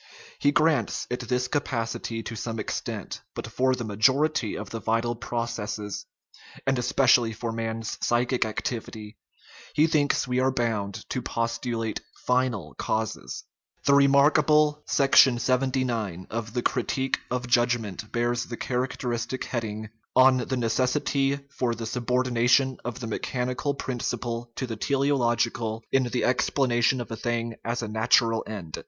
He 0.39 0.51
grants 0.51 1.05
it 1.11 1.19
this 1.29 1.47
capacity 1.47 2.23
to 2.23 2.35
some 2.35 2.57
extent; 2.59 3.21
but 3.35 3.45
for 3.45 3.75
the 3.75 3.83
majority 3.83 4.55
of 4.57 4.71
the 4.71 4.79
vital 4.79 5.13
processes 5.15 6.07
(and 6.65 6.79
especially 6.79 7.33
for 7.33 7.51
man's 7.51 7.99
psychic 8.01 8.43
activity) 8.43 9.19
he 9.75 9.85
thinks 9.85 10.27
we 10.27 10.39
are 10.39 10.49
bound 10.49 11.07
to 11.11 11.21
postulate 11.21 12.01
final 12.25 12.73
causes. 12.79 13.43
The 13.85 13.93
remarkable 13.93 14.81
79 14.87 16.25
of 16.31 16.55
the 16.55 16.63
critique 16.63 17.19
of 17.29 17.45
judgment 17.45 18.11
bears 18.11 18.45
the 18.45 18.57
character 18.57 19.09
istic 19.09 19.43
heading:" 19.43 19.91
On 20.25 20.37
the 20.37 20.57
Necessity 20.57 21.41
for 21.59 21.75
the 21.75 21.85
Subordi 21.85 22.31
nation 22.31 22.77
of 22.83 23.01
the 23.01 23.05
Mechanical 23.05 23.75
Principle 23.75 24.51
to 24.55 24.65
the 24.65 24.75
Teleological 24.77 25.83
259 25.91 25.91
THE 25.91 25.91
RIDDLE 25.91 25.91
OF 25.91 25.91
THE 25.91 25.93
UNIVERSE 25.93 26.11
in 26.11 26.11
the 26.11 26.25
Explanation 26.97 27.01
of 27.01 27.11
a 27.11 27.15
Thing 27.15 27.55
as 27.63 27.83
a 27.83 27.87
Natural 27.87 28.43
End." 28.47 28.79